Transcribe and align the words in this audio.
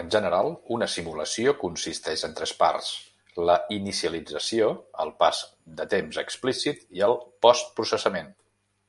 En 0.00 0.10
general, 0.14 0.48
una 0.74 0.86
simulació 0.90 1.54
consisteix 1.62 2.22
en 2.28 2.36
tres 2.40 2.52
parts: 2.60 2.90
la 3.50 3.56
inicialització, 3.76 4.68
el 5.06 5.10
pas 5.24 5.40
de 5.80 5.88
temps 5.96 6.20
explícit 6.24 6.86
i 7.00 7.04
el 7.08 7.16
post-processament. 7.48 8.30